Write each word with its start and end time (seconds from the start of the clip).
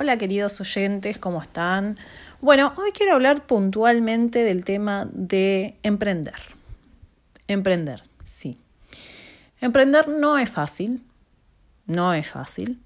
Hola 0.00 0.16
queridos 0.16 0.60
oyentes, 0.60 1.18
¿cómo 1.18 1.42
están? 1.42 1.96
Bueno, 2.40 2.72
hoy 2.76 2.92
quiero 2.92 3.14
hablar 3.14 3.48
puntualmente 3.48 4.44
del 4.44 4.64
tema 4.64 5.08
de 5.10 5.74
emprender. 5.82 6.36
Emprender, 7.48 8.04
sí. 8.22 8.60
Emprender 9.60 10.06
no 10.06 10.38
es 10.38 10.50
fácil, 10.50 11.02
no 11.86 12.14
es 12.14 12.28
fácil. 12.28 12.78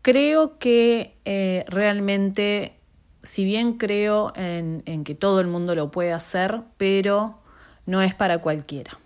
Creo 0.00 0.58
que 0.58 1.14
eh, 1.26 1.66
realmente, 1.68 2.74
si 3.22 3.44
bien 3.44 3.74
creo 3.74 4.32
en, 4.34 4.82
en 4.86 5.04
que 5.04 5.14
todo 5.14 5.40
el 5.40 5.46
mundo 5.46 5.74
lo 5.74 5.90
puede 5.90 6.14
hacer, 6.14 6.62
pero 6.78 7.38
no 7.84 8.00
es 8.00 8.14
para 8.14 8.38
cualquiera. 8.38 8.98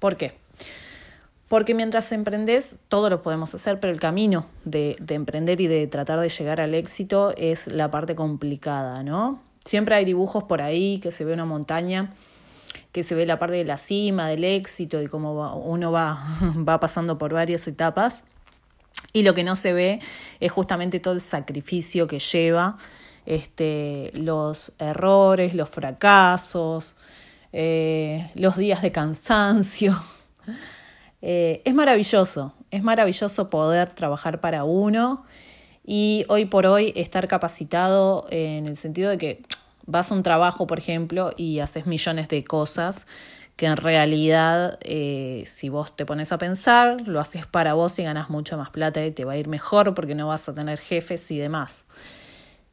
¿Por 0.00 0.16
qué? 0.16 0.41
Porque 1.52 1.74
mientras 1.74 2.10
emprendes, 2.12 2.76
todo 2.88 3.10
lo 3.10 3.22
podemos 3.22 3.54
hacer, 3.54 3.78
pero 3.78 3.92
el 3.92 4.00
camino 4.00 4.46
de, 4.64 4.96
emprender 5.08 5.60
y 5.60 5.66
de 5.66 5.86
tratar 5.86 6.18
de 6.18 6.30
llegar 6.30 6.62
al 6.62 6.74
éxito 6.74 7.34
es 7.36 7.66
la 7.66 7.90
parte 7.90 8.14
complicada, 8.14 9.02
¿no? 9.02 9.42
Siempre 9.62 9.94
hay 9.94 10.06
dibujos 10.06 10.44
por 10.44 10.62
ahí 10.62 10.98
que 10.98 11.10
se 11.10 11.26
ve 11.26 11.34
una 11.34 11.44
montaña, 11.44 12.14
que 12.90 13.02
se 13.02 13.14
ve 13.14 13.26
la 13.26 13.38
parte 13.38 13.56
de 13.56 13.64
la 13.66 13.76
cima, 13.76 14.28
del 14.28 14.44
éxito 14.44 15.02
y 15.02 15.08
cómo 15.08 15.58
uno 15.58 15.92
va, 15.92 16.24
va 16.66 16.80
pasando 16.80 17.18
por 17.18 17.34
varias 17.34 17.68
etapas. 17.68 18.22
Y 19.12 19.20
lo 19.20 19.34
que 19.34 19.44
no 19.44 19.54
se 19.54 19.74
ve 19.74 20.00
es 20.40 20.50
justamente 20.50 21.00
todo 21.00 21.12
el 21.12 21.20
sacrificio 21.20 22.06
que 22.06 22.18
lleva, 22.18 22.78
este, 23.26 24.10
los 24.14 24.72
errores, 24.78 25.52
los 25.52 25.68
fracasos, 25.68 26.96
eh, 27.52 28.30
los 28.36 28.56
días 28.56 28.80
de 28.80 28.90
cansancio. 28.90 30.02
Eh, 31.22 31.62
es 31.64 31.74
maravilloso, 31.74 32.52
es 32.70 32.82
maravilloso 32.82 33.48
poder 33.48 33.90
trabajar 33.90 34.40
para 34.40 34.64
uno 34.64 35.24
y 35.84 36.24
hoy 36.28 36.44
por 36.46 36.66
hoy 36.66 36.92
estar 36.96 37.28
capacitado 37.28 38.26
en 38.30 38.66
el 38.66 38.76
sentido 38.76 39.08
de 39.10 39.18
que 39.18 39.42
vas 39.86 40.10
a 40.10 40.14
un 40.14 40.22
trabajo, 40.22 40.66
por 40.66 40.78
ejemplo, 40.78 41.32
y 41.36 41.60
haces 41.60 41.86
millones 41.86 42.28
de 42.28 42.44
cosas 42.44 43.06
que 43.56 43.66
en 43.66 43.76
realidad, 43.76 44.78
eh, 44.82 45.44
si 45.46 45.68
vos 45.68 45.94
te 45.94 46.06
pones 46.06 46.32
a 46.32 46.38
pensar, 46.38 47.06
lo 47.06 47.20
haces 47.20 47.46
para 47.46 47.74
vos 47.74 47.98
y 47.98 48.02
ganas 48.02 48.30
mucho 48.30 48.56
más 48.56 48.70
plata 48.70 49.04
y 49.04 49.10
te 49.12 49.24
va 49.24 49.32
a 49.32 49.36
ir 49.36 49.46
mejor 49.46 49.94
porque 49.94 50.14
no 50.14 50.26
vas 50.26 50.48
a 50.48 50.54
tener 50.54 50.78
jefes 50.78 51.30
y 51.30 51.38
demás. 51.38 51.84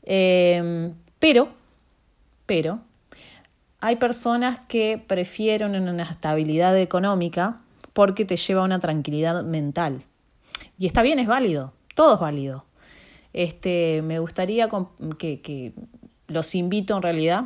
Em, 0.04 0.96
pero, 1.20 1.50
pero, 2.46 2.80
hay 3.82 3.98
personas 3.98 4.62
que 4.68 5.04
prefieren 5.06 5.76
una 5.88 6.04
estabilidad 6.04 6.78
económica 6.78 7.60
porque 7.94 8.26
te 8.26 8.36
lleva 8.36 8.62
a 8.62 8.66
una 8.66 8.80
tranquilidad 8.80 9.44
mental. 9.44 10.04
Y 10.78 10.86
está 10.86 11.02
bien, 11.02 11.20
es 11.20 11.28
válido, 11.28 11.74
todo 11.96 12.16
es 12.16 12.20
válido. 12.20 12.66
Este, 13.34 14.02
me 14.02 14.20
gustaría 14.20 14.70
que, 15.18 15.42
que 15.42 15.74
los 16.28 16.56
invito 16.56 16.96
en 16.96 17.02
realidad 17.02 17.46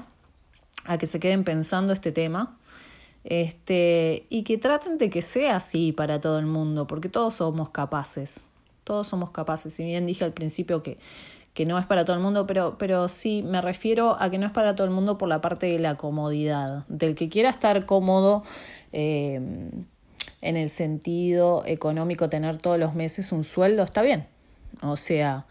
a 0.85 0.97
que 0.97 1.05
se 1.05 1.19
queden 1.19 1.43
pensando 1.43 1.93
este 1.93 2.11
tema 2.11 2.57
este, 3.23 4.25
y 4.29 4.43
que 4.43 4.57
traten 4.57 4.97
de 4.97 5.09
que 5.09 5.21
sea 5.21 5.57
así 5.57 5.91
para 5.91 6.19
todo 6.19 6.39
el 6.39 6.45
mundo, 6.45 6.87
porque 6.87 7.09
todos 7.09 7.35
somos 7.35 7.69
capaces, 7.69 8.45
todos 8.83 9.07
somos 9.07 9.31
capaces. 9.31 9.73
Si 9.73 9.83
bien 9.83 10.05
dije 10.05 10.25
al 10.25 10.33
principio 10.33 10.83
que, 10.83 10.97
que 11.53 11.65
no 11.65 11.77
es 11.77 11.85
para 11.85 12.03
todo 12.05 12.17
el 12.17 12.21
mundo, 12.21 12.45
pero, 12.45 12.77
pero 12.77 13.07
sí 13.07 13.43
me 13.43 13.61
refiero 13.61 14.17
a 14.19 14.29
que 14.29 14.37
no 14.37 14.45
es 14.45 14.51
para 14.51 14.75
todo 14.75 14.85
el 14.85 14.93
mundo 14.93 15.17
por 15.17 15.29
la 15.29 15.39
parte 15.39 15.67
de 15.67 15.79
la 15.79 15.95
comodidad, 15.95 16.85
del 16.87 17.15
que 17.15 17.29
quiera 17.29 17.49
estar 17.49 17.85
cómodo. 17.85 18.43
Eh, 18.91 19.39
en 20.43 20.57
el 20.57 20.69
sentido 20.69 21.63
económico 21.65 22.29
tener 22.29 22.57
todos 22.57 22.77
los 22.77 22.93
meses 22.93 23.31
un 23.31 23.45
sueldo, 23.45 23.81
está 23.81 24.01
bien. 24.01 24.27
O 24.81 24.97
sea, 24.97 25.45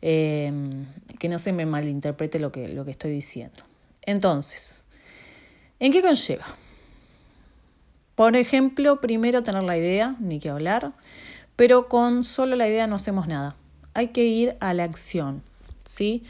em, 0.00 0.86
que 1.18 1.28
no 1.28 1.40
se 1.40 1.52
me 1.52 1.66
malinterprete 1.66 2.38
lo 2.38 2.52
que, 2.52 2.68
lo 2.68 2.84
que 2.84 2.92
estoy 2.92 3.10
diciendo. 3.10 3.64
Entonces, 4.02 4.84
¿en 5.80 5.90
qué 5.92 6.02
conlleva? 6.02 6.44
Por 8.14 8.36
ejemplo, 8.36 9.00
primero 9.00 9.42
tener 9.42 9.64
la 9.64 9.76
idea, 9.76 10.14
ni 10.20 10.38
que 10.38 10.50
hablar, 10.50 10.92
pero 11.56 11.88
con 11.88 12.22
solo 12.22 12.54
la 12.54 12.68
idea 12.68 12.86
no 12.86 12.94
hacemos 12.94 13.26
nada. 13.26 13.56
Hay 13.92 14.08
que 14.08 14.24
ir 14.24 14.56
a 14.60 14.72
la 14.72 14.84
acción, 14.84 15.42
¿sí? 15.84 16.22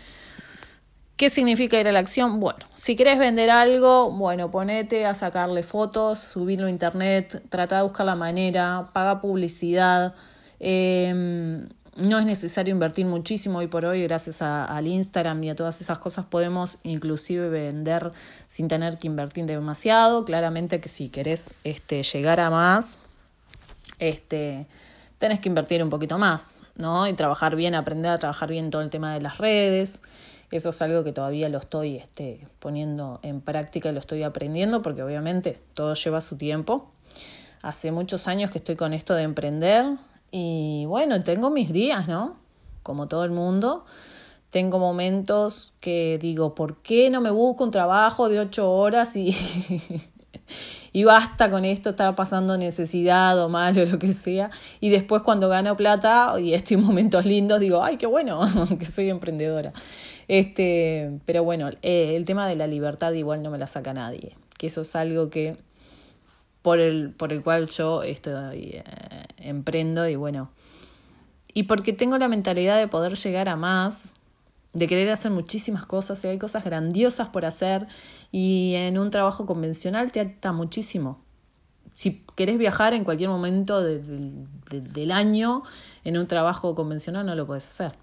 ¿Qué 1.19 1.31
significa 1.31 1.81
ir 1.81 1.89
a 1.89 1.91
la 1.91 1.99
acción? 1.99 2.39
Bueno, 2.39 2.61
si 2.77 2.95
querés 2.95 3.19
vender 3.19 3.51
algo, 3.51 4.12
bueno, 4.12 4.53
ponete 4.53 5.05
a 5.05 5.15
sacarle 5.15 5.65
fotos, 5.65 6.21
subirlo 6.21 6.69
a 6.69 6.71
internet, 6.71 7.43
trata 7.49 7.79
de 7.79 7.83
buscar 7.83 8.06
la 8.06 8.15
manera, 8.15 8.87
paga 8.93 9.21
publicidad. 9.21 10.15
Em, 10.61 11.69
no 11.97 12.21
es 12.21 12.25
necesario 12.25 12.73
invertir 12.73 13.05
muchísimo 13.05 13.59
hoy 13.59 13.67
por 13.67 13.84
hoy, 13.84 14.05
gracias 14.05 14.43
al 14.43 14.87
Instagram 14.87 15.43
y 15.43 15.51
a 15.51 15.57
todas 15.57 15.81
esas 15.81 15.99
cosas 15.99 16.25
podemos 16.25 16.78
inclusive 16.84 17.49
vender 17.49 18.12
sin 18.47 18.69
tener 18.69 18.97
que 18.97 19.09
invertir 19.09 19.45
demasiado. 19.47 20.25
Claramente 20.25 20.81
que 20.81 20.89
si 20.89 21.09
querés 21.09 21.53
este, 21.65 22.05
llegar 22.05 22.39
a 22.39 22.49
más, 22.49 22.97
este, 23.99 24.69
tenés 25.19 25.41
que 25.41 25.49
invertir 25.49 25.83
un 25.83 25.91
poquito 25.91 26.17
más, 26.17 26.62
¿no? 26.77 27.09
Y 27.09 27.15
trabajar 27.15 27.57
bien, 27.57 27.75
aprender 27.75 28.12
a 28.12 28.19
trabajar 28.19 28.51
bien 28.51 28.71
todo 28.71 28.83
el 28.83 28.91
tema 28.91 29.15
de 29.15 29.21
las 29.21 29.39
redes. 29.39 30.01
Eso 30.50 30.70
es 30.70 30.81
algo 30.81 31.04
que 31.04 31.12
todavía 31.12 31.48
lo 31.48 31.59
estoy 31.59 31.97
este, 31.97 32.47
poniendo 32.59 33.20
en 33.22 33.41
práctica 33.41 33.92
lo 33.92 34.00
estoy 34.00 34.22
aprendiendo 34.22 34.81
porque 34.81 35.03
obviamente 35.03 35.60
todo 35.75 35.94
lleva 35.94 36.20
su 36.20 36.36
tiempo. 36.36 36.91
Hace 37.60 37.92
muchos 37.92 38.28
años 38.28 38.50
que 38.50 38.59
estoy 38.59 38.76
con 38.76 38.94
esto 38.94 39.14
de 39.14 39.22
emprender 39.22 39.84
y 40.31 40.84
bueno, 40.86 41.22
tengo 41.22 41.50
mis 41.50 41.72
días, 41.72 42.09
¿no? 42.09 42.36
Como 42.82 43.09
todo 43.09 43.25
el 43.25 43.31
mundo. 43.31 43.84
Tengo 44.50 44.78
momentos 44.78 45.75
que 45.81 46.19
digo, 46.19 46.54
¿por 46.54 46.76
qué 46.78 47.10
no 47.10 47.20
me 47.20 47.30
busco 47.30 47.65
un 47.65 47.70
trabajo 47.70 48.30
de 48.30 48.41
ocho 48.41 48.72
horas 48.72 49.15
y, 49.16 49.36
y 50.98 51.04
basta 51.04 51.48
con 51.48 51.64
esto, 51.64 51.91
estar 51.91 52.12
pasando 52.16 52.59
necesidad 52.59 53.41
o 53.41 53.48
mal 53.48 53.78
o 53.78 53.84
lo 53.84 54.00
que 54.00 54.12
sea? 54.12 54.50
Y 54.81 54.91
después 54.91 55.22
cuando 55.22 55.48
gano 55.48 55.76
plata 55.76 56.34
y 56.41 56.54
estoy 56.54 56.76
en 56.76 56.82
momentos 56.82 57.25
lindos, 57.25 57.60
digo, 57.60 57.84
ay, 57.84 57.98
qué 57.98 58.06
bueno 58.06 58.41
que 58.81 58.84
soy 58.84 59.09
emprendedora. 59.09 59.72
Este, 60.26 61.20
pero 61.25 61.44
bueno, 61.44 61.70
eh, 61.82 62.16
el 62.16 62.25
tema 62.25 62.48
de 62.48 62.56
la 62.56 62.66
libertad 62.66 63.12
igual 63.12 63.44
no 63.44 63.50
me 63.50 63.59
la 63.59 63.69
saca 63.69 63.94
nadie, 63.94 64.34
que 64.59 64.66
eso 64.66 64.81
es 64.81 64.97
algo 64.97 65.31
que 65.31 65.56
por 66.62 66.81
el, 66.81 67.10
por 67.12 67.32
el 67.32 67.44
cual 67.44 67.69
yo 67.69 68.03
estoy, 68.03 68.70
eh, 68.72 68.82
emprendo 69.36 70.09
y 70.09 70.16
bueno, 70.16 70.50
y 71.54 71.62
porque 71.62 71.92
tengo 71.92 72.19
la 72.19 72.26
mentalidad 72.26 72.76
de 72.76 72.88
poder 72.88 73.15
llegar 73.15 73.48
a 73.48 73.54
más, 73.54 74.15
de 74.73 74.87
querer 74.87 75.11
hacer 75.11 75.31
muchísimas 75.31 75.87
cosas, 75.87 76.23
y 76.25 76.29
hay 76.29 76.39
cosas 76.39 76.65
grandiosas 76.65 77.29
por 77.29 77.45
hacer 77.45 77.87
y 78.31 78.75
en 78.77 78.99
un 78.99 79.11
trabajo 79.11 79.47
convencional 79.47 80.12
te 80.12 80.21
ata 80.21 80.53
muchísimo. 80.53 81.25
Si 81.95 82.25
querés 82.37 82.59
viajar 82.59 82.95
en 82.95 83.05
cualquier 83.05 83.28
momento 83.28 83.83
del 83.83 85.11
año 85.11 85.62
en 86.05 86.17
un 86.17 86.27
trabajo 86.27 86.75
convencional 86.75 87.27
no 87.27 87.34
lo 87.34 87.47
puedes 87.47 87.67
hacer. 87.67 87.97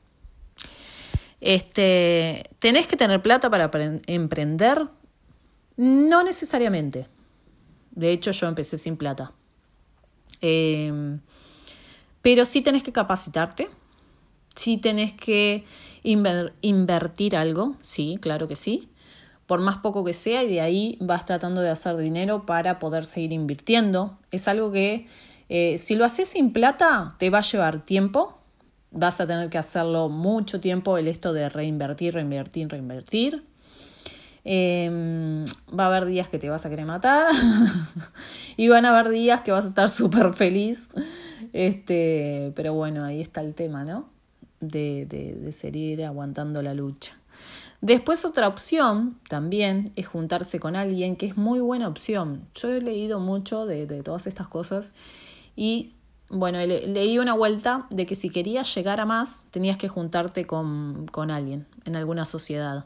Este, 1.40 2.44
¿Tenés 2.60 2.88
que 2.88 2.98
tener 2.98 3.22
plata 3.22 3.50
para 3.50 3.72
emprender? 4.08 4.88
No 5.78 6.24
necesariamente. 6.24 7.08
De 7.92 8.12
hecho, 8.12 8.32
yo 8.32 8.48
empecé 8.48 8.78
sin 8.78 8.98
plata. 8.98 9.32
Em, 10.42 11.20
pero 12.22 12.46
sí 12.46 12.62
tenés 12.62 12.84
que 12.84 12.92
capacitarte, 12.92 13.70
sí 14.56 14.78
tenés 14.78 15.14
que 15.14 15.64
invertir 16.04 17.36
algo, 17.36 17.76
sí, 17.82 18.18
claro 18.22 18.48
que 18.48 18.56
sí, 18.56 18.90
por 19.48 19.60
más 19.60 19.78
poco 19.78 20.04
que 20.04 20.14
sea, 20.14 20.44
y 20.44 20.48
de 20.48 20.62
ahí 20.62 20.98
vas 21.00 21.26
tratando 21.26 21.62
de 21.62 21.70
hacer 21.70 21.98
dinero 21.98 22.46
para 22.46 22.80
poder 22.80 23.06
seguir 23.06 23.32
invirtiendo. 23.32 24.18
Es 24.32 24.48
algo 24.48 24.72
que 24.72 25.08
eh, 25.50 25.78
si 25.78 25.96
lo 25.96 26.06
haces 26.06 26.30
sin 26.30 26.52
plata, 26.52 27.16
te 27.20 27.30
va 27.30 27.40
a 27.40 27.42
llevar 27.42 27.86
tiempo, 27.86 28.40
vas 28.92 29.22
a 29.22 29.28
tener 29.28 29.50
que 29.50 29.58
hacerlo 29.58 30.10
mucho 30.10 30.60
tiempo, 30.60 30.98
el 30.98 31.08
esto 31.08 31.34
de 31.34 31.50
reinvertir, 31.50 32.14
reinvertir, 32.14 32.70
reinvertir. 32.70 33.44
Em, 34.48 35.44
va 35.78 35.86
a 35.86 35.88
haber 35.88 36.06
días 36.06 36.30
que 36.30 36.38
te 36.38 36.50
vas 36.50 36.68
a 36.68 36.70
querer 36.70 36.86
matar 36.86 37.34
y 38.58 38.68
van 38.68 38.86
a 38.86 38.90
haber 38.90 39.12
días 39.12 39.42
que 39.42 39.52
vas 39.52 39.66
a 39.66 39.68
estar 39.68 39.90
súper 39.90 40.34
feliz. 40.34 40.90
Este, 41.54 42.52
pero 42.56 42.74
bueno, 42.74 43.04
ahí 43.04 43.22
está 43.22 43.42
el 43.42 43.54
tema, 43.54 43.84
¿no? 43.84 44.15
De, 44.68 45.06
de, 45.06 45.52
seguir 45.52 46.04
aguantando 46.04 46.62
la 46.62 46.74
lucha. 46.74 47.18
Después 47.82 48.26
otra 48.26 48.48
opción 48.48 49.20
también 49.30 49.92
es 49.96 50.08
juntarse 50.08 50.60
con 50.60 50.76
alguien, 50.76 51.16
que 51.16 51.28
es 51.28 51.38
muy 51.38 51.60
buena 51.60 51.88
opción. 51.88 52.48
Yo 52.56 52.70
he 52.70 52.82
leído 52.82 53.20
mucho 53.20 53.66
de, 53.66 53.86
de 53.86 54.02
todas 54.02 54.28
estas 54.28 54.48
cosas 54.48 54.94
y 55.56 55.94
bueno, 56.30 56.58
leí 56.66 57.20
una 57.20 57.34
vuelta 57.34 57.86
de 57.92 58.06
que 58.06 58.16
si 58.16 58.30
querías 58.30 58.74
llegar 58.74 59.00
a 59.00 59.06
más, 59.06 59.42
tenías 59.52 59.78
que 59.78 59.88
juntarte 59.88 60.46
con, 60.48 61.06
con 61.12 61.30
alguien 61.30 61.68
en 61.86 61.96
alguna 61.96 62.26
sociedad. 62.26 62.86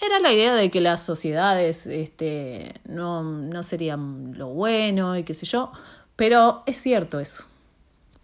Era 0.00 0.18
la 0.18 0.32
idea 0.32 0.54
de 0.54 0.70
que 0.70 0.80
las 0.80 1.04
sociedades 1.04 1.86
este, 1.86 2.80
no, 2.88 3.22
no 3.22 3.62
serían 3.62 4.36
lo 4.36 4.48
bueno 4.48 5.16
y 5.16 5.24
qué 5.24 5.34
sé 5.34 5.46
yo, 5.46 5.70
pero 6.16 6.62
es 6.66 6.76
cierto 6.76 7.20
eso. 7.20 7.44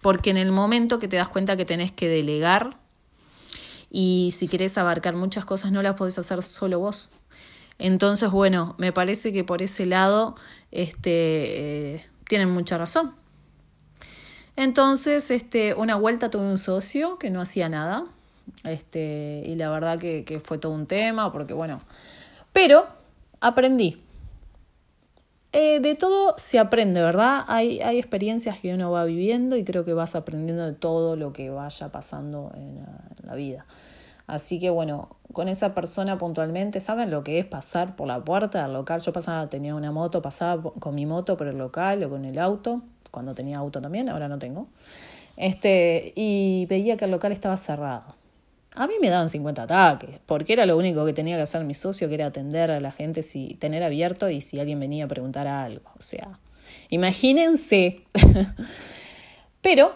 Porque 0.01 0.31
en 0.31 0.37
el 0.37 0.53
momento 0.53 0.99
que 0.99 1.09
te 1.09 1.17
das 1.17 1.29
cuenta 1.29 1.57
que 1.57 1.65
tenés 1.65 1.93
que 1.93 2.09
delegar, 2.09 2.79
y 3.91 4.31
si 4.33 4.49
querés 4.49 4.77
abarcar 4.79 5.15
muchas 5.17 5.45
cosas 5.45 5.73
no 5.73 5.83
las 5.83 5.95
podés 5.95 6.19
hacer 6.19 6.43
solo 6.43 6.79
vos. 6.79 7.09
Entonces, 7.79 8.31
bueno, 8.31 8.75
me 8.79 8.93
parece 8.93 9.33
que 9.33 9.45
por 9.45 9.63
ese 9.63 9.87
lado 9.87 10.35
este, 10.73 11.95
eh, 11.95 12.07
tienen 12.29 12.51
mucha 12.51 12.77
razón. 12.77 13.15
Entonces, 14.57 15.31
este, 15.31 15.75
una 15.75 15.95
vuelta 15.95 16.31
tuve 16.31 16.43
un 16.43 16.59
socio 16.59 17.19
que 17.19 17.31
no 17.31 17.41
hacía 17.41 17.69
nada. 17.69 18.05
Este, 18.65 19.45
y 19.47 19.55
la 19.55 19.71
verdad 19.71 19.99
que, 19.99 20.25
que 20.25 20.41
fue 20.41 20.59
todo 20.59 20.73
un 20.73 20.87
tema, 20.87 21.33
porque 21.33 21.55
bueno, 21.55 21.81
pero 22.53 22.89
aprendí. 23.41 24.03
Eh, 25.53 25.81
de 25.81 25.95
todo 25.95 26.35
se 26.37 26.59
aprende, 26.59 27.01
¿verdad? 27.01 27.45
Hay, 27.49 27.81
hay 27.81 27.99
experiencias 27.99 28.61
que 28.61 28.75
uno 28.75 28.91
va 28.91 29.05
viviendo 29.05 29.57
y 29.57 29.65
creo 29.65 29.85
que 29.85 29.95
vas 29.95 30.15
aprendiendo 30.15 30.67
de 30.67 30.75
todo 30.75 31.17
lo 31.17 31.33
que 31.33 31.49
vaya 31.49 31.91
pasando 31.91 32.53
en 32.55 32.85
la 33.27 33.35
vida. 33.35 33.67
Así 34.27 34.59
que 34.61 34.69
bueno, 34.69 35.17
con 35.33 35.49
esa 35.49 35.75
persona 35.75 36.19
puntualmente, 36.19 36.81
¿saben 36.81 37.11
lo 37.11 37.25
que 37.25 37.39
es 37.39 37.47
pasar 37.47 37.97
por 37.97 38.07
la 38.07 38.23
puerta 38.23 38.63
del 38.63 38.75
local? 38.75 39.01
Yo 39.01 39.11
pasaba, 39.11 39.49
tenía 39.49 39.75
una 39.75 39.91
moto, 39.91 40.21
pasaba 40.21 40.71
con 40.79 40.95
mi 40.95 41.07
moto 41.07 41.39
por 41.39 41.47
el 41.47 41.57
local 41.57 42.05
o 42.05 42.11
con 42.11 42.27
el 42.27 42.39
auto, 42.39 42.83
cuando 43.11 43.35
tenía 43.35 43.57
auto 43.57 43.81
también, 43.81 44.11
ahora 44.11 44.29
no 44.29 44.39
tengo. 44.39 44.69
Este, 45.39 46.13
y 46.15 46.67
veía 46.67 46.99
que 46.99 47.07
el 47.07 47.11
local 47.11 47.33
estaba 47.33 47.57
cerrado. 47.57 48.18
A 48.75 48.87
mí 48.87 48.95
me 49.01 49.09
daban 49.09 49.29
50 49.29 49.63
ataques, 49.63 50.21
porque 50.27 50.53
era 50.53 50.67
lo 50.67 50.77
único 50.77 51.05
que 51.05 51.13
tenía 51.13 51.37
que 51.37 51.43
hacer 51.43 51.65
mi 51.65 51.75
socio, 51.75 52.09
que 52.09 52.15
era 52.15 52.27
atender 52.27 52.71
a 52.71 52.81
la 52.81 52.93
gente, 52.93 53.23
si 53.23 53.55
tener 53.55 53.83
abierto 53.83 54.29
y 54.31 54.41
si 54.41 54.61
alguien 54.61 54.79
venía 54.79 55.05
a 55.05 55.09
preguntar 55.09 55.47
algo. 55.47 55.91
O 55.99 56.03
sea, 56.03 56.39
imagínense. 56.89 58.03
Pero 59.63 59.95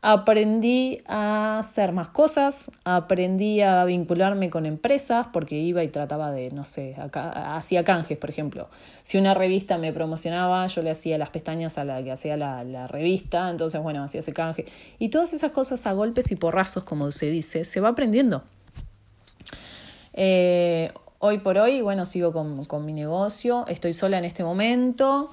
aprendí 0.00 1.02
a 1.06 1.58
hacer 1.58 1.92
más 1.92 2.08
cosas, 2.08 2.70
aprendí 2.84 3.62
a 3.62 3.84
vincularme 3.84 4.48
con 4.48 4.64
empresas 4.64 5.26
porque 5.32 5.58
iba 5.58 5.82
y 5.82 5.88
trataba 5.88 6.30
de, 6.30 6.52
no 6.52 6.62
sé, 6.64 6.94
acá, 6.98 7.56
hacía 7.56 7.82
canjes, 7.82 8.16
por 8.16 8.30
ejemplo. 8.30 8.68
Si 9.02 9.18
una 9.18 9.34
revista 9.34 9.76
me 9.76 9.92
promocionaba, 9.92 10.66
yo 10.68 10.82
le 10.82 10.90
hacía 10.90 11.18
las 11.18 11.30
pestañas 11.30 11.78
a 11.78 11.84
la 11.84 12.02
que 12.02 12.12
hacía 12.12 12.36
la, 12.36 12.86
revista, 12.86 13.50
entonces, 13.50 13.82
bueno, 13.82 14.04
hacía 14.04 14.20
ese 14.20 14.32
canje. 14.32 14.66
Y 14.98 15.08
todas 15.08 15.32
esas 15.32 15.50
cosas 15.50 15.84
a 15.86 15.92
golpes 15.92 16.30
y 16.30 16.36
porrazos, 16.36 16.84
como 16.84 17.10
se 17.10 17.26
dice, 17.26 17.64
se 17.64 17.80
va 17.80 17.88
aprendiendo. 17.88 18.44
Eh, 20.12 20.92
hoy 21.18 21.38
por 21.38 21.58
hoy, 21.58 21.80
bueno, 21.80 22.06
sigo 22.06 22.32
con, 22.32 22.64
con 22.66 22.84
mi 22.84 22.92
negocio, 22.92 23.64
estoy 23.66 23.92
sola 23.92 24.18
en 24.18 24.24
este 24.24 24.44
momento. 24.44 25.30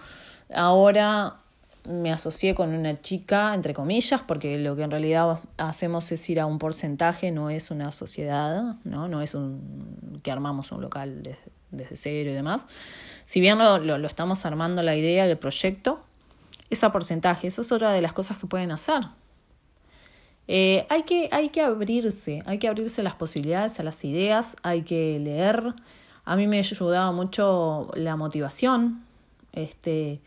Ahora 0.53 1.44
me 1.88 2.12
asocié 2.12 2.56
con 2.56 2.74
una 2.74 3.00
chica, 3.00 3.54
entre 3.54 3.74
comillas, 3.74 4.22
porque 4.22 4.58
lo 4.58 4.76
que 4.76 4.84
en 4.84 4.92
realidad 4.92 5.40
hacemos 5.58 6.12
es 6.12 6.30
ir 6.30 6.40
a 6.40 6.46
un 6.46 6.58
porcentaje, 6.58 7.32
no 7.32 7.50
es 7.50 7.72
una 7.72 7.92
sociedad, 7.92 8.76
no, 8.84 9.08
no 9.08 9.22
es 9.22 9.36
un 9.36 10.20
que 10.24 10.32
armamos 10.32 10.72
un 10.72 10.82
local 10.82 11.22
desde, 11.72 11.96
cero 11.96 12.32
y 12.32 12.34
demás. 12.34 12.66
Si 13.26 13.40
bien 13.42 13.58
lo, 13.58 13.80
lo, 13.80 14.08
estamos 14.08 14.46
armando 14.46 14.82
la 14.82 14.96
idea 14.96 15.28
del 15.28 15.38
proyecto, 15.38 16.04
es 16.70 16.80
porcentaje, 16.80 17.48
eso 17.48 17.62
es 17.62 17.72
otra 17.72 17.92
de 17.92 18.02
las 18.02 18.14
cosas 18.14 18.38
que 18.38 18.48
pueden 18.48 18.72
hacer. 18.72 19.02
Eh, 20.48 20.86
hay, 20.90 21.04
que, 21.04 21.30
hay 21.32 21.50
que 21.50 21.62
abrirse, 21.62 22.44
hay 22.46 22.60
que 22.60 22.68
abrirse 22.68 23.02
a 23.02 23.04
las 23.04 23.16
posibilidades, 23.16 23.80
a 23.80 23.84
las 23.84 24.04
ideas, 24.04 24.56
hay 24.64 24.84
que 24.84 25.20
leer. 25.20 25.74
A 26.24 26.36
mí 26.36 26.48
me 26.48 26.58
ha 26.58 26.60
ayudado 26.60 27.14
mucho 27.14 27.92
la 27.96 28.16
motivación, 28.16 29.04
este, 29.54 30.22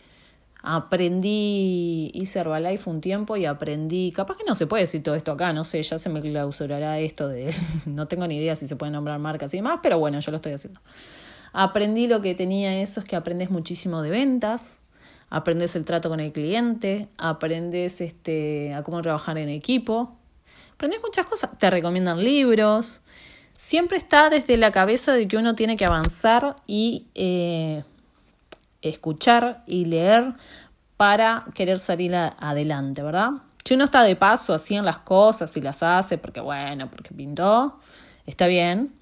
aprendí, 0.62 2.10
hice 2.14 2.40
Herbalife 2.40 2.90
un 2.90 3.00
tiempo 3.00 3.36
y 3.36 3.46
aprendí, 3.46 4.12
capaz 4.12 4.36
que 4.36 4.44
no 4.44 4.54
se 4.54 4.66
puede 4.66 4.82
decir 4.82 5.02
todo 5.02 5.14
esto 5.14 5.32
acá, 5.32 5.52
no 5.52 5.64
sé, 5.64 5.82
ya 5.82 5.98
se 5.98 6.08
me 6.08 6.20
clausurará 6.20 6.98
esto 6.98 7.28
de, 7.28 7.54
no 7.86 8.08
tengo 8.08 8.26
ni 8.26 8.36
idea 8.36 8.56
si 8.56 8.66
se 8.66 8.76
pueden 8.76 8.92
nombrar 8.92 9.18
marcas 9.18 9.54
y 9.54 9.58
demás, 9.58 9.80
pero 9.82 9.98
bueno, 9.98 10.18
yo 10.20 10.30
lo 10.30 10.36
estoy 10.36 10.52
haciendo. 10.52 10.80
Aprendí 11.52 12.06
lo 12.06 12.20
que 12.20 12.34
tenía 12.34 12.80
eso, 12.80 13.00
es 13.00 13.06
que 13.06 13.16
aprendes 13.16 13.50
muchísimo 13.50 14.02
de 14.02 14.10
ventas, 14.10 14.80
aprendes 15.30 15.76
el 15.76 15.84
trato 15.84 16.08
con 16.08 16.20
el 16.20 16.32
cliente, 16.32 17.08
aprendes 17.18 18.00
este, 18.00 18.74
a 18.74 18.82
cómo 18.82 19.00
trabajar 19.00 19.38
en 19.38 19.48
equipo, 19.48 20.16
aprendes 20.74 21.00
muchas 21.02 21.26
cosas, 21.26 21.56
te 21.56 21.70
recomiendan 21.70 22.22
libros, 22.22 23.02
siempre 23.56 23.96
está 23.96 24.28
desde 24.28 24.56
la 24.56 24.72
cabeza 24.72 25.12
de 25.12 25.28
que 25.28 25.36
uno 25.36 25.54
tiene 25.54 25.76
que 25.76 25.84
avanzar 25.84 26.56
y... 26.66 27.06
Eh, 27.14 27.84
escuchar 28.82 29.62
y 29.66 29.84
leer 29.84 30.34
para 30.96 31.44
querer 31.54 31.78
salir 31.78 32.14
adelante, 32.14 33.02
¿verdad? 33.02 33.30
Si 33.64 33.74
uno 33.74 33.84
está 33.84 34.02
de 34.02 34.16
paso 34.16 34.56
en 34.70 34.84
las 34.84 34.98
cosas 34.98 35.56
y 35.56 35.60
las 35.60 35.82
hace 35.82 36.18
porque, 36.18 36.40
bueno, 36.40 36.90
porque 36.90 37.14
pintó, 37.14 37.78
está 38.26 38.46
bien. 38.46 38.94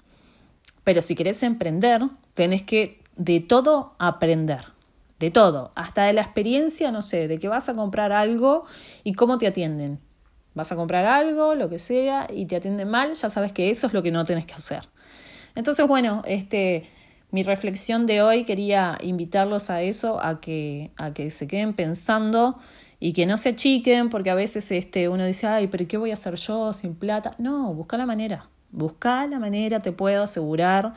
Pero 0.83 1.01
si 1.01 1.15
querés 1.15 1.41
emprender, 1.43 2.01
tenés 2.33 2.63
que 2.63 3.01
de 3.15 3.39
todo 3.39 3.95
aprender. 3.97 4.73
De 5.19 5.31
todo. 5.31 5.71
Hasta 5.75 6.03
de 6.03 6.13
la 6.13 6.21
experiencia, 6.21 6.91
no 6.91 7.01
sé, 7.01 7.27
de 7.27 7.39
que 7.39 7.47
vas 7.47 7.69
a 7.69 7.73
comprar 7.73 8.11
algo 8.11 8.65
y 9.03 9.13
cómo 9.13 9.37
te 9.37 9.47
atienden. 9.47 9.99
Vas 10.53 10.71
a 10.71 10.75
comprar 10.75 11.05
algo, 11.05 11.55
lo 11.55 11.69
que 11.69 11.79
sea, 11.79 12.27
y 12.29 12.45
te 12.45 12.55
atienden 12.55 12.89
mal, 12.89 13.13
ya 13.13 13.29
sabes 13.29 13.51
que 13.51 13.69
eso 13.69 13.87
es 13.87 13.93
lo 13.93 14.03
que 14.03 14.11
no 14.11 14.25
tenés 14.25 14.45
que 14.45 14.53
hacer. 14.53 14.87
Entonces, 15.55 15.87
bueno, 15.87 16.21
este, 16.25 16.89
mi 17.31 17.43
reflexión 17.43 18.05
de 18.05 18.21
hoy 18.21 18.45
quería 18.45 18.97
invitarlos 19.01 19.69
a 19.69 19.81
eso, 19.81 20.23
a 20.23 20.39
que, 20.39 20.91
a 20.97 21.13
que 21.13 21.29
se 21.29 21.47
queden 21.47 21.73
pensando 21.73 22.57
y 22.99 23.13
que 23.13 23.25
no 23.25 23.37
se 23.37 23.49
achiquen, 23.49 24.09
porque 24.09 24.29
a 24.29 24.35
veces 24.35 24.71
este, 24.71 25.09
uno 25.09 25.25
dice, 25.25 25.47
ay, 25.47 25.67
pero 25.67 25.87
¿qué 25.87 25.97
voy 25.97 26.11
a 26.11 26.13
hacer 26.13 26.35
yo 26.35 26.71
sin 26.73 26.95
plata? 26.95 27.31
No, 27.37 27.73
busca 27.73 27.97
la 27.97 28.05
manera, 28.05 28.49
busca 28.71 29.27
la 29.27 29.39
manera, 29.39 29.81
te 29.81 29.91
puedo 29.91 30.23
asegurar. 30.23 30.93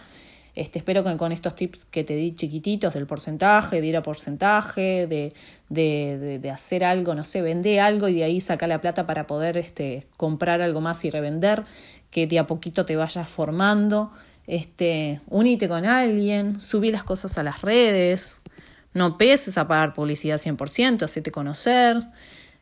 Este, 0.54 0.78
espero 0.78 1.04
que 1.04 1.16
con 1.16 1.30
estos 1.30 1.54
tips 1.54 1.84
que 1.84 2.02
te 2.02 2.14
di 2.16 2.34
chiquititos 2.34 2.94
del 2.94 3.06
porcentaje, 3.06 3.80
de 3.80 3.86
ir 3.86 3.96
a 3.96 4.02
porcentaje, 4.02 5.06
de, 5.06 5.32
de, 5.68 6.38
de, 6.40 6.50
hacer 6.50 6.84
algo, 6.84 7.14
no 7.14 7.24
sé, 7.24 7.40
vender 7.40 7.80
algo 7.80 8.08
y 8.08 8.14
de 8.14 8.24
ahí 8.24 8.40
sacar 8.40 8.68
la 8.68 8.80
plata 8.80 9.06
para 9.06 9.26
poder 9.26 9.56
este, 9.56 10.06
comprar 10.16 10.60
algo 10.60 10.80
más 10.80 11.04
y 11.04 11.10
revender, 11.10 11.64
que 12.10 12.26
de 12.26 12.40
a 12.40 12.46
poquito 12.46 12.84
te 12.84 12.96
vayas 12.96 13.28
formando 13.28 14.10
este, 14.50 15.20
unite 15.28 15.68
con 15.68 15.86
alguien, 15.86 16.60
subí 16.60 16.90
las 16.90 17.04
cosas 17.04 17.38
a 17.38 17.44
las 17.44 17.62
redes, 17.62 18.40
no 18.92 19.16
peses 19.16 19.56
a 19.56 19.68
pagar 19.68 19.92
publicidad 19.92 20.38
100%, 20.38 21.04
hacete 21.04 21.30
conocer. 21.30 22.02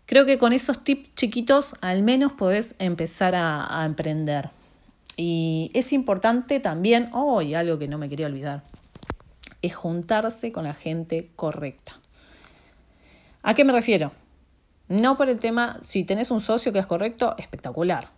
Creo 0.04 0.26
que 0.26 0.36
con 0.36 0.52
esos 0.52 0.84
tips 0.84 1.14
chiquitos 1.14 1.76
al 1.80 2.02
menos 2.02 2.34
podés 2.34 2.74
empezar 2.78 3.34
a, 3.34 3.82
emprender. 3.86 4.50
Y 5.16 5.70
es 5.72 5.94
importante 5.94 6.60
también, 6.60 7.08
oh, 7.14 7.40
y 7.40 7.54
algo 7.54 7.78
que 7.78 7.88
no 7.88 7.96
me 7.96 8.10
quería 8.10 8.26
olvidar, 8.26 8.64
es 9.62 9.74
juntarse 9.74 10.52
con 10.52 10.64
la 10.64 10.74
gente 10.74 11.30
correcta. 11.36 11.98
¿A 13.42 13.54
qué 13.54 13.64
me 13.64 13.72
refiero? 13.72 14.12
No 14.88 15.16
por 15.16 15.30
el 15.30 15.38
tema, 15.38 15.78
si 15.80 16.04
tenés 16.04 16.30
un 16.30 16.40
socio 16.40 16.70
que 16.70 16.80
es 16.80 16.86
correcto, 16.86 17.34
espectacular. 17.38 18.10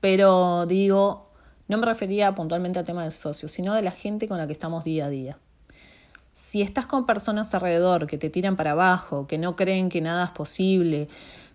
Pero 0.00 0.66
digo, 0.66 1.29
no 1.70 1.78
me 1.78 1.86
refería 1.86 2.34
puntualmente 2.34 2.80
al 2.80 2.84
tema 2.84 3.04
del 3.04 3.12
socio, 3.12 3.48
sino 3.48 3.74
de 3.74 3.82
la 3.82 3.92
gente 3.92 4.26
con 4.26 4.38
la 4.38 4.48
que 4.48 4.52
estamos 4.52 4.82
día 4.82 5.06
a 5.06 5.08
día. 5.08 5.38
Si 6.34 6.62
estás 6.62 6.86
con 6.86 7.06
personas 7.06 7.54
alrededor 7.54 8.08
que 8.08 8.18
te 8.18 8.28
tiran 8.28 8.56
para 8.56 8.72
abajo, 8.72 9.28
que 9.28 9.38
no 9.38 9.54
creen 9.54 9.88
que 9.88 10.00
nada 10.00 10.24
es 10.24 10.30
posible, 10.30 11.08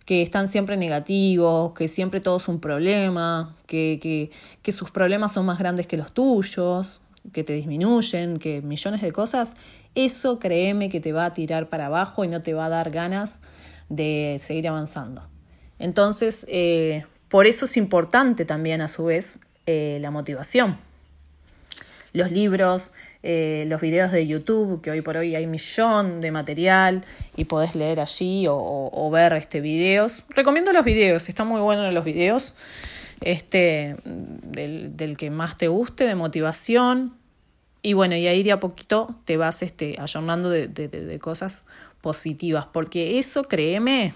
que 0.06 0.22
están 0.22 0.48
siempre 0.48 0.78
negativos, 0.78 1.74
que 1.74 1.90
siempre 1.90 2.22
todo 2.22 2.38
es 2.38 2.48
un 2.48 2.62
problema, 2.62 3.58
que, 3.66 4.00
que, 4.02 4.32
que 4.62 4.72
sus 4.72 4.90
problemas 4.90 5.34
son 5.34 5.48
más 5.48 5.60
grandes 5.60 5.86
que 5.86 5.98
los 5.98 6.14
tuyos, 6.14 7.02
que 7.34 7.44
te 7.44 7.52
disminuyen, 7.52 8.38
que 8.38 8.62
millones 8.62 9.02
de 9.02 9.12
cosas, 9.12 9.54
eso 9.96 10.40
créeme 10.40 10.88
que 10.88 11.02
te 11.02 11.12
va 11.12 11.26
a 11.26 11.34
tirar 11.34 11.68
para 11.68 11.88
abajo 11.88 12.24
y 12.24 12.30
no 12.30 12.42
te 12.42 12.54
va 12.54 12.68
a 12.68 12.70
dar 12.70 12.90
ganas 12.90 13.42
de 13.90 14.38
seguir 14.40 14.70
avanzando. 14.70 15.28
Entonces, 15.78 16.46
eh, 16.48 17.04
por 17.28 17.48
eso 17.48 17.66
es 17.66 17.76
importante 17.76 18.46
también 18.46 18.80
a 18.80 18.88
su 18.88 19.04
vez 19.04 19.40
eh, 19.66 19.98
la 20.02 20.12
motivación. 20.12 20.78
Los 22.14 22.32
libros, 22.32 22.94
eh, 23.24 23.66
los 23.68 23.82
videos 23.82 24.12
de 24.12 24.26
YouTube, 24.26 24.82
que 24.82 24.92
hoy 24.92 25.02
por 25.02 25.18
hoy 25.18 25.36
hay 25.36 25.48
millón 25.48 26.22
de 26.22 26.32
material 26.32 27.04
y 27.36 27.46
podés 27.46 27.76
leer 27.76 28.00
allí 28.00 28.46
o, 28.48 29.10
ver 29.12 29.34
este, 29.34 29.60
videos. 29.60 30.24
Recomiendo 30.30 30.72
los 30.72 30.86
videos, 30.86 31.28
están 31.28 31.48
muy 31.48 31.60
buenos 31.60 31.94
los 31.94 32.06
videos. 32.06 32.56
Este, 33.22 33.96
del, 34.06 35.18
que 35.18 35.30
más 35.30 35.58
te 35.58 35.68
guste, 35.68 36.06
de 36.06 36.16
motivación. 36.16 37.18
Y 37.82 37.94
bueno, 37.94 38.16
y 38.16 38.28
ahí 38.28 38.44
de 38.44 38.52
a 38.52 38.60
poquito 38.60 39.16
te 39.26 39.36
vas 39.38 39.62
este, 39.62 39.96
ayornando 40.00 40.50
de, 40.50 40.68
de 40.68 41.20
cosas 41.20 41.66
positivas, 42.02 42.68
porque 42.72 43.20
eso, 43.20 43.44
créeme, 43.44 44.14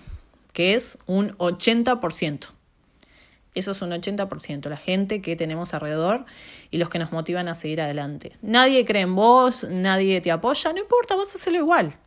que 0.53 0.75
es 0.75 0.99
un 1.07 1.31
80%. 1.37 2.58
Eso 3.59 3.71
es 3.71 3.81
un 3.81 3.91
80%, 3.91 4.69
la 4.69 4.77
gente 4.77 5.21
que 5.21 5.35
tenemos 5.35 5.73
alrededor 5.73 6.25
y 6.71 6.77
los 6.77 6.89
que 6.89 6.97
nos 6.97 7.11
motivan 7.11 7.47
a 7.49 7.55
seguir 7.55 7.81
adelante. 7.81 8.37
Nadie 8.41 8.85
cree 8.85 9.03
en 9.03 9.15
vos, 9.15 9.67
nadie 9.69 10.21
te 10.21 10.31
apoya, 10.31 10.71
no 10.73 10.79
importa, 10.79 11.15
vos 11.15 11.35
hacelo 11.35 11.57
igual. 11.57 11.97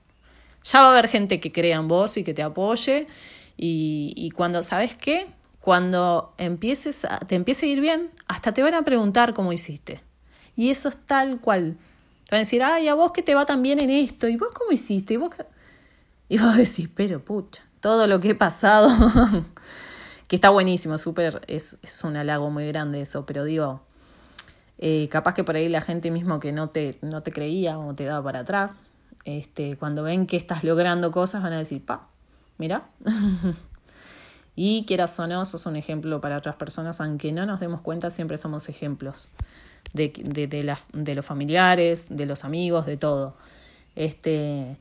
Ya 0.65 0.81
va 0.81 0.89
a 0.89 0.91
haber 0.93 1.09
gente 1.09 1.41
que 1.41 1.53
crea 1.53 1.77
en 1.77 1.89
vos 1.89 2.17
y 2.17 2.25
que 2.25 2.35
te 2.35 2.43
apoye 2.43 3.07
y, 3.57 4.31
cuando, 4.35 4.63
¿sabes 4.63 4.97
qué? 4.97 5.27
cuando 5.61 6.35
empieces 6.39 7.05
a, 7.05 7.19
te 7.19 7.37
empiece 7.37 7.67
a 7.67 7.69
ir 7.69 7.81
bien, 7.81 8.11
hasta 8.27 8.53
te 8.53 8.63
van 8.63 8.75
a 8.75 8.83
preguntar 8.83 9.33
cómo 9.33 9.53
hiciste. 9.53 10.03
Y 10.57 10.71
eso 10.71 10.89
es 10.89 10.97
tal 11.07 11.41
cual. 11.41 11.77
Te 12.25 12.33
van 12.33 12.39
a 12.39 12.39
decir, 12.39 12.63
ay, 12.65 12.89
a 12.89 12.95
vos 12.95 13.13
que 13.13 13.23
te 13.23 13.37
va 13.37 13.47
tan 13.47 13.63
bien 13.63 13.79
en 13.79 13.91
esto, 13.91 14.27
y 14.27 14.37
vos 14.37 14.49
cómo 14.53 14.73
hiciste, 14.73 15.15
y 15.15 15.17
vos, 15.19 15.31
y 16.29 16.39
vos 16.39 16.57
decís, 16.57 16.89
pero 16.93 17.25
pucha, 17.25 17.63
todo 17.81 18.07
lo 18.07 18.19
que 18.19 18.31
he 18.31 18.35
pasado, 18.35 18.89
que 20.33 20.37
está 20.37 20.49
buenísimo, 20.49 20.97
súper, 20.97 21.43
es, 21.47 21.79
es 21.83 22.03
un 22.05 22.17
halago 22.17 22.49
muy 22.49 22.67
grande 22.67 23.03
eso, 23.03 23.27
pero 23.27 23.45
digo, 23.45 23.83
eh, 24.79 25.07
capaz 25.11 25.35
que 25.35 25.45
por 25.45 25.57
ahí 25.57 25.69
la 25.69 25.83
gente 25.83 26.11
mismo 26.11 26.41
que 26.41 26.53
no 26.53 26.71
te, 26.71 26.99
no 27.03 27.23
te 27.23 27.33
creía 27.33 27.79
o 27.79 27.95
te 27.95 28.07
daba 28.07 28.25
para 28.25 28.39
atrás, 28.39 28.91
este, 29.27 29.77
cuando 29.77 30.03
ven 30.03 30.27
que 30.27 30.39
estás 30.39 30.65
logrando 30.65 31.11
cosas 31.11 31.43
van 31.43 31.53
a 31.53 31.59
decir, 31.59 31.85
pa, 31.85 32.09
mira. 32.57 32.89
y 34.57 34.87
quieras 34.87 35.21
o 35.21 35.27
no, 35.27 35.45
sos 35.45 35.67
un 35.67 35.77
ejemplo 35.77 36.23
para 36.23 36.39
otras 36.39 36.55
personas, 36.55 37.03
aunque 37.03 37.31
no 37.31 37.45
nos 37.45 37.61
demos 37.61 37.83
cuenta, 37.83 38.09
siempre 38.09 38.39
somos 38.39 38.71
ejemplos 38.71 39.29
de, 39.93 40.15
de, 40.17 40.47
de, 40.47 40.75
de 40.95 41.15
los 41.15 41.27
familiares, 41.27 42.07
de 42.09 42.25
los 42.25 42.47
amigos, 42.47 42.87
de 42.87 42.97
todo. 42.97 43.37
Este, 43.97 44.79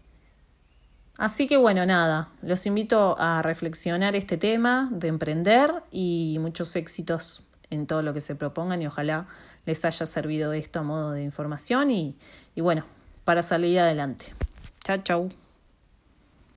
Así 1.21 1.45
que 1.45 1.55
bueno, 1.55 1.85
nada, 1.85 2.29
los 2.41 2.65
invito 2.65 3.15
a 3.19 3.43
reflexionar 3.43 4.15
este 4.15 4.37
tema 4.37 4.89
de 4.91 5.07
emprender 5.07 5.71
y 5.91 6.37
muchos 6.39 6.75
éxitos 6.75 7.43
en 7.69 7.85
todo 7.85 8.01
lo 8.01 8.11
que 8.11 8.21
se 8.21 8.33
propongan 8.33 8.81
y 8.81 8.87
ojalá 8.87 9.27
les 9.67 9.85
haya 9.85 10.07
servido 10.07 10.51
esto 10.51 10.79
a 10.79 10.81
modo 10.81 11.11
de 11.11 11.21
información 11.21 11.91
y, 11.91 12.17
y 12.55 12.61
bueno, 12.61 12.85
para 13.23 13.43
salir 13.43 13.77
adelante. 13.77 14.33
Chao, 14.83 14.97
chao. 14.97 15.50